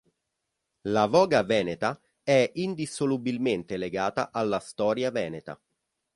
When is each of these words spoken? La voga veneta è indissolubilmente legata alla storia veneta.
La 0.87 1.05
voga 1.05 1.43
veneta 1.43 2.01
è 2.23 2.49
indissolubilmente 2.55 3.77
legata 3.77 4.31
alla 4.31 4.57
storia 4.57 5.11
veneta. 5.11 5.61